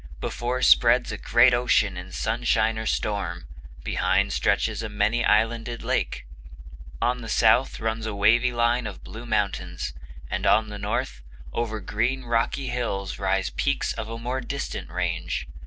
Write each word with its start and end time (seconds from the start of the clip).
Before 0.19 0.63
spreads 0.63 1.11
a 1.11 1.17
great 1.19 1.53
ocean 1.53 1.95
in 1.95 2.11
sunshine 2.11 2.79
or 2.79 2.87
storm; 2.87 3.45
behind 3.83 4.33
stretches 4.33 4.81
a 4.81 4.89
many 4.89 5.23
islanded 5.23 5.83
lake. 5.83 6.25
On 6.99 7.21
the 7.21 7.29
south 7.29 7.79
runs 7.79 8.07
a 8.07 8.15
wavy 8.15 8.51
line 8.51 8.87
of 8.87 9.03
blue 9.03 9.27
mountains; 9.27 9.93
and 10.27 10.47
on 10.47 10.69
the 10.69 10.79
north, 10.79 11.21
over 11.53 11.79
green 11.79 12.23
rocky 12.23 12.69
hills 12.69 13.19
rise 13.19 13.51
peaks 13.51 13.93
of 13.93 14.09
a 14.09 14.17
more 14.17 14.41
distant 14.41 14.89
range. 14.89 15.47